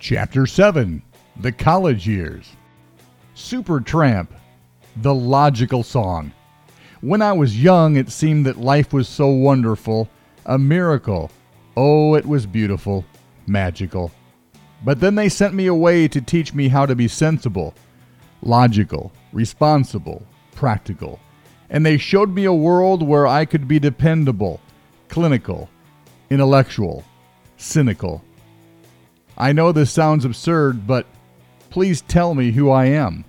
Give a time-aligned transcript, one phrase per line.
[0.00, 1.02] Chapter 7
[1.40, 2.50] The College Years.
[3.34, 4.28] Supertramp
[4.98, 6.32] The Logical Song.
[7.00, 10.08] When I was young, it seemed that life was so wonderful,
[10.46, 11.32] a miracle.
[11.76, 13.04] Oh, it was beautiful,
[13.48, 14.12] magical.
[14.84, 17.74] But then they sent me away to teach me how to be sensible,
[18.40, 20.24] logical, responsible,
[20.54, 21.18] practical.
[21.70, 24.60] And they showed me a world where I could be dependable,
[25.08, 25.68] clinical,
[26.30, 27.02] intellectual,
[27.56, 28.22] cynical.
[29.40, 31.06] I know this sounds absurd, but
[31.70, 33.24] please tell me who I am.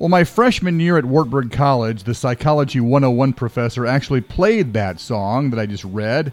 [0.00, 5.50] Well, my freshman year at Wartburg College, the Psychology 101 professor actually played that song
[5.50, 6.32] that I just read.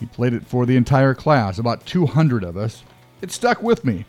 [0.00, 2.82] He played it for the entire class, about 200 of us.
[3.22, 4.04] It stuck with me.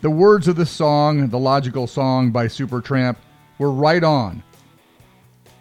[0.00, 3.16] The words of the song, the logical song by Supertramp,
[3.58, 4.42] were right on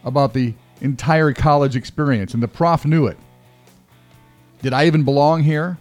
[0.05, 3.17] about the entire college experience, and the prof knew it.
[4.61, 5.77] Did I even belong here?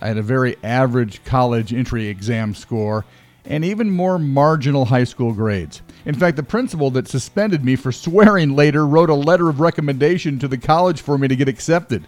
[0.00, 3.04] I had a very average college entry exam score
[3.44, 5.82] and even more marginal high school grades.
[6.04, 10.38] In fact, the principal that suspended me for swearing later wrote a letter of recommendation
[10.38, 12.06] to the college for me to get accepted.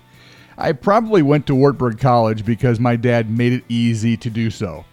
[0.57, 4.85] I probably went to Wartburg College because my dad made it easy to do so.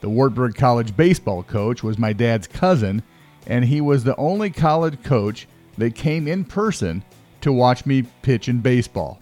[0.00, 3.02] The Wartburg College baseball coach was my dad's cousin,
[3.46, 5.46] and he was the only college coach
[5.78, 7.04] that came in person
[7.42, 9.20] to watch me pitch in baseball.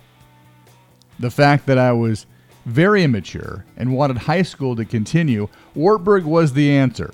[1.19, 2.27] The fact that I was
[2.65, 7.13] very immature and wanted high school to continue, Wartburg was the answer.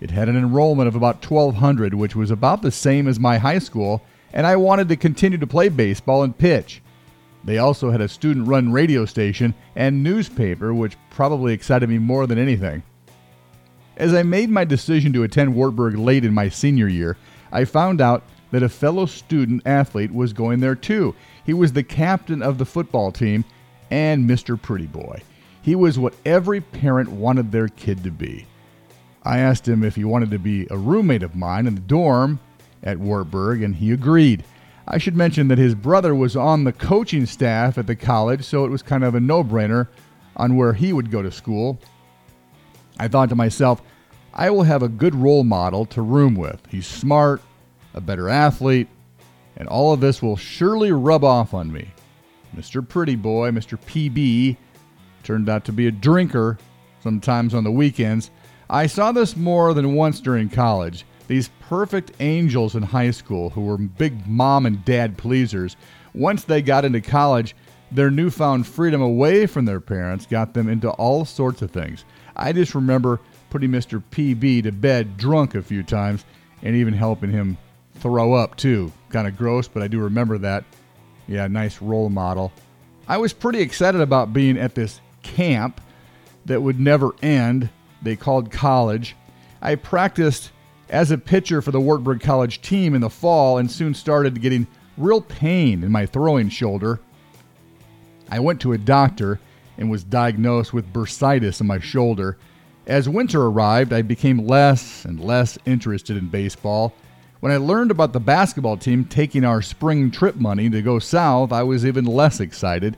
[0.00, 3.58] It had an enrollment of about 1,200, which was about the same as my high
[3.58, 6.82] school, and I wanted to continue to play baseball and pitch.
[7.44, 12.26] They also had a student run radio station and newspaper, which probably excited me more
[12.26, 12.82] than anything.
[13.96, 17.16] As I made my decision to attend Wartburg late in my senior year,
[17.50, 21.14] I found out that a fellow student athlete was going there too.
[21.44, 23.44] He was the captain of the football team
[23.92, 24.60] and Mr.
[24.60, 25.20] Pretty Boy.
[25.60, 28.46] He was what every parent wanted their kid to be.
[29.22, 32.40] I asked him if he wanted to be a roommate of mine in the dorm
[32.82, 34.44] at Wartburg, and he agreed.
[34.88, 38.64] I should mention that his brother was on the coaching staff at the college, so
[38.64, 39.88] it was kind of a no brainer
[40.38, 41.78] on where he would go to school.
[42.98, 43.82] I thought to myself,
[44.32, 46.62] I will have a good role model to room with.
[46.70, 47.42] He's smart,
[47.92, 48.88] a better athlete,
[49.54, 51.90] and all of this will surely rub off on me.
[52.56, 52.86] Mr.
[52.86, 53.78] Pretty Boy, Mr.
[53.78, 54.56] PB,
[55.22, 56.58] turned out to be a drinker
[57.02, 58.30] sometimes on the weekends.
[58.68, 61.04] I saw this more than once during college.
[61.28, 65.76] These perfect angels in high school who were big mom and dad pleasers,
[66.14, 67.54] once they got into college,
[67.90, 72.04] their newfound freedom away from their parents got them into all sorts of things.
[72.36, 73.20] I just remember
[73.50, 74.02] putting Mr.
[74.10, 76.24] PB to bed drunk a few times
[76.62, 77.58] and even helping him
[77.96, 78.90] throw up too.
[79.10, 80.64] Kind of gross, but I do remember that.
[81.26, 82.52] Yeah, nice role model.
[83.08, 85.80] I was pretty excited about being at this camp
[86.46, 87.70] that would never end.
[88.02, 89.16] They called college.
[89.60, 90.50] I practiced
[90.88, 94.66] as a pitcher for the Wartburg College team in the fall and soon started getting
[94.98, 97.00] real pain in my throwing shoulder.
[98.28, 99.40] I went to a doctor
[99.78, 102.38] and was diagnosed with bursitis in my shoulder.
[102.86, 106.92] As winter arrived, I became less and less interested in baseball.
[107.42, 111.50] When I learned about the basketball team taking our spring trip money to go south,
[111.50, 112.96] I was even less excited.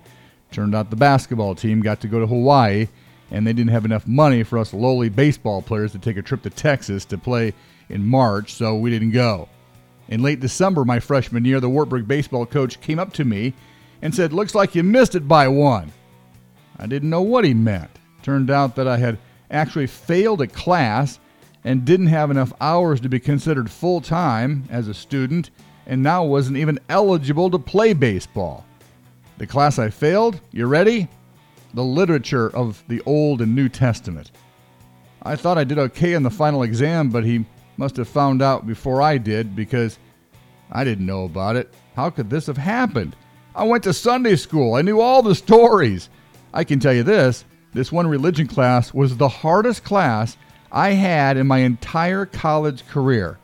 [0.50, 2.88] Turned out the basketball team got to go to Hawaii,
[3.30, 6.42] and they didn't have enough money for us lowly baseball players to take a trip
[6.42, 7.54] to Texas to play
[7.88, 9.48] in March, so we didn't go.
[10.08, 13.54] In late December, my freshman year, the Wartburg baseball coach came up to me
[14.02, 15.90] and said, Looks like you missed it by one.
[16.78, 17.98] I didn't know what he meant.
[18.22, 19.16] Turned out that I had
[19.50, 21.18] actually failed a class
[21.64, 25.50] and didn't have enough hours to be considered full time as a student
[25.86, 28.64] and now wasn't even eligible to play baseball.
[29.38, 31.08] The class I failed, you ready?
[31.72, 34.30] The literature of the Old and New Testament.
[35.22, 37.44] I thought I did okay in the final exam, but he
[37.76, 39.98] must have found out before I did because
[40.70, 41.72] I didn't know about it.
[41.96, 43.16] How could this have happened?
[43.54, 44.74] I went to Sunday school.
[44.74, 46.10] I knew all the stories.
[46.52, 50.36] I can tell you this this one religion class was the hardest class
[50.74, 53.38] I had in my entire college career.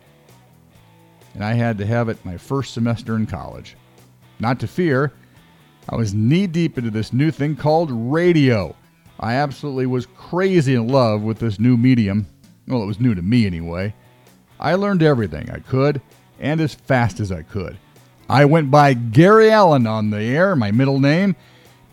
[1.34, 3.76] And I had to have it my first semester in college.
[4.40, 5.12] Not to fear,
[5.88, 8.74] I was knee deep into this new thing called radio.
[9.20, 12.26] I absolutely was crazy in love with this new medium.
[12.66, 13.94] Well, it was new to me anyway.
[14.58, 16.02] I learned everything I could
[16.40, 17.78] and as fast as I could.
[18.28, 21.36] I went by Gary Allen on the air, my middle name,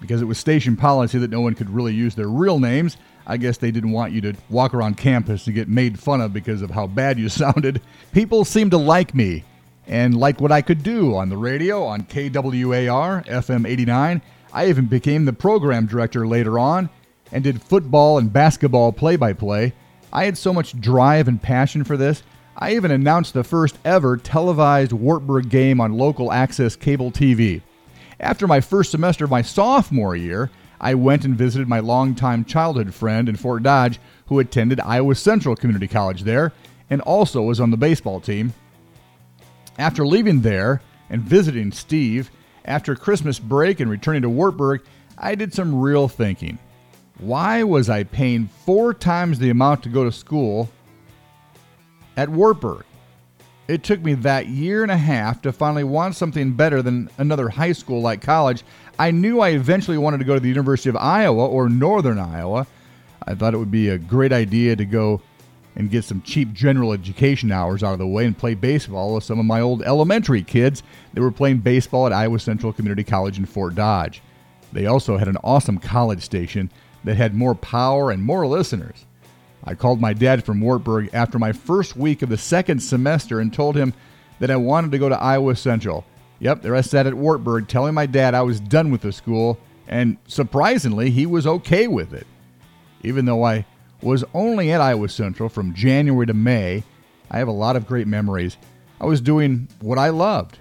[0.01, 2.97] because it was station policy that no one could really use their real names.
[3.27, 6.33] I guess they didn't want you to walk around campus to get made fun of
[6.33, 7.81] because of how bad you sounded.
[8.11, 9.43] People seemed to like me
[9.85, 14.21] and like what I could do on the radio on KWAR FM 89.
[14.53, 16.89] I even became the program director later on,
[17.31, 19.73] and did football and basketball play by play.
[20.11, 22.23] I had so much drive and passion for this,
[22.59, 27.61] I even announced the first ever televised Wartburg game on local access cable TV.
[28.19, 32.93] After my first semester of my sophomore year, I went and visited my longtime childhood
[32.93, 36.53] friend in Fort Dodge who attended Iowa Central Community College there
[36.89, 38.53] and also was on the baseball team.
[39.77, 42.31] After leaving there and visiting Steve,
[42.65, 44.81] after Christmas break and returning to Wartburg,
[45.17, 46.59] I did some real thinking.
[47.19, 50.69] Why was I paying four times the amount to go to school
[52.15, 52.83] at Wartburg?
[53.67, 57.49] It took me that year and a half to finally want something better than another
[57.49, 58.63] high school like college.
[58.97, 62.65] I knew I eventually wanted to go to the University of Iowa or Northern Iowa.
[63.27, 65.21] I thought it would be a great idea to go
[65.75, 69.25] and get some cheap general education hours out of the way and play baseball with
[69.25, 70.81] some of my old elementary kids
[71.13, 74.21] that were playing baseball at Iowa Central Community College in Fort Dodge.
[74.71, 76.71] They also had an awesome college station
[77.03, 79.06] that had more power and more listeners.
[79.67, 83.53] I called my dad from Wartburg after my first week of the second semester and
[83.53, 83.93] told him
[84.39, 86.05] that I wanted to go to Iowa Central.
[86.39, 89.59] Yep, there I sat at Wartburg telling my dad I was done with the school,
[89.87, 92.25] and surprisingly, he was okay with it.
[93.03, 93.65] Even though I
[94.01, 96.83] was only at Iowa Central from January to May,
[97.29, 98.55] I have a lot of great memories.
[99.01, 100.57] I was doing what I loved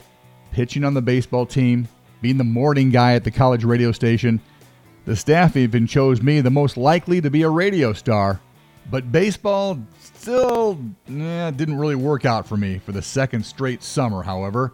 [0.50, 1.86] pitching on the baseball team,
[2.22, 4.40] being the morning guy at the college radio station.
[5.04, 8.40] The staff even chose me the most likely to be a radio star.
[8.90, 10.78] But baseball still
[11.08, 14.72] eh, didn't really work out for me for the second straight summer, however.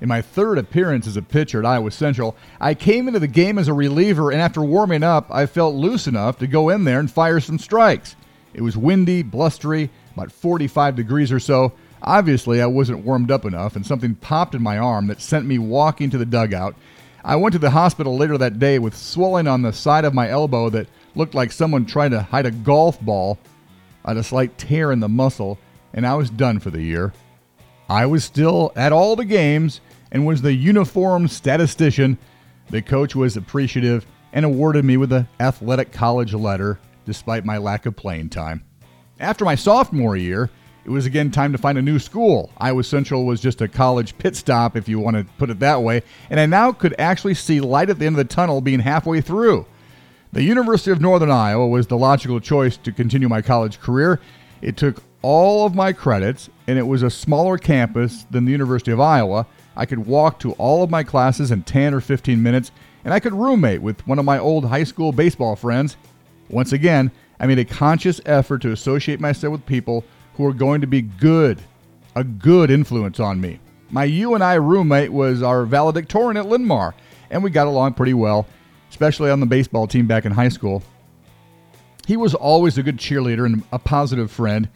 [0.00, 3.58] In my third appearance as a pitcher at Iowa Central, I came into the game
[3.58, 6.98] as a reliever, and after warming up, I felt loose enough to go in there
[6.98, 8.16] and fire some strikes.
[8.52, 11.72] It was windy, blustery, about 45 degrees or so.
[12.02, 15.58] Obviously, I wasn't warmed up enough, and something popped in my arm that sent me
[15.58, 16.74] walking to the dugout.
[17.24, 20.28] I went to the hospital later that day with swelling on the side of my
[20.28, 23.38] elbow that looked like someone trying to hide a golf ball.
[24.04, 25.58] I had a slight tear in the muscle,
[25.92, 27.12] and I was done for the year.
[27.88, 29.80] I was still at all the games
[30.10, 32.18] and was the uniform statistician.
[32.70, 37.86] The coach was appreciative and awarded me with an athletic college letter despite my lack
[37.86, 38.64] of playing time.
[39.20, 40.50] After my sophomore year,
[40.84, 42.50] it was again time to find a new school.
[42.58, 45.82] Iowa Central was just a college pit stop, if you want to put it that
[45.82, 48.80] way, and I now could actually see light at the end of the tunnel being
[48.80, 49.66] halfway through.
[50.34, 54.18] The University of Northern Iowa was the logical choice to continue my college career.
[54.62, 58.90] It took all of my credits, and it was a smaller campus than the University
[58.90, 59.46] of Iowa.
[59.76, 62.72] I could walk to all of my classes in 10 or 15 minutes,
[63.04, 65.96] and I could roommate with one of my old high school baseball friends.
[66.50, 70.04] Once again, I made a conscious effort to associate myself with people
[70.34, 71.62] who were going to be good,
[72.16, 73.60] a good influence on me.
[73.88, 76.92] My UNI roommate was our valedictorian at Linn-Mar,
[77.30, 78.48] and we got along pretty well
[78.94, 80.80] especially on the baseball team back in high school.
[82.06, 84.68] He was always a good cheerleader and a positive friend.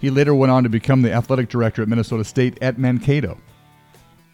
[0.00, 3.36] He later went on to become the athletic director at Minnesota State at Mankato.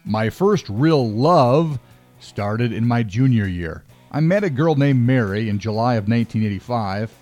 [0.04, 1.80] My first real love
[2.20, 3.82] started in my junior year.
[4.12, 7.12] I met a girl named Mary in July of 1985.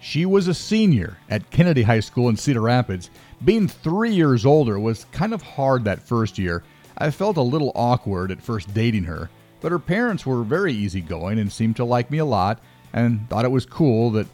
[0.00, 3.10] She was a senior at Kennedy High School in Cedar Rapids.
[3.44, 6.62] Being three years older was kind of hard that first year.
[6.96, 9.28] I felt a little awkward at first dating her.
[9.60, 12.60] But her parents were very easygoing and seemed to like me a lot
[12.92, 14.26] and thought it was cool that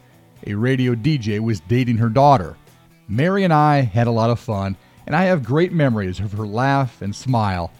[0.45, 2.57] a radio DJ was dating her daughter.
[3.07, 6.47] Mary and I had a lot of fun, and I have great memories of her
[6.47, 7.71] laugh and smile.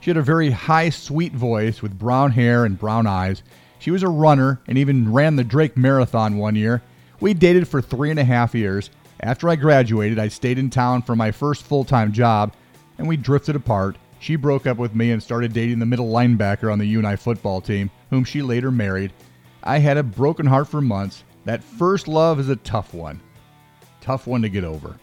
[0.00, 3.42] She had a very high, sweet voice with brown hair and brown eyes.
[3.78, 6.82] She was a runner and even ran the Drake Marathon one year.
[7.20, 8.90] We dated for three and a half years.
[9.20, 12.52] After I graduated, I stayed in town for my first full time job,
[12.98, 13.96] and we drifted apart.
[14.24, 17.60] She broke up with me and started dating the middle linebacker on the UNI football
[17.60, 19.12] team, whom she later married.
[19.62, 21.24] I had a broken heart for months.
[21.44, 23.20] That first love is a tough one.
[24.00, 24.96] Tough one to get over.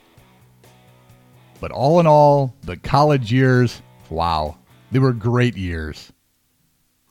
[1.60, 4.58] But all in all, the college years, wow,
[4.92, 6.12] they were great years.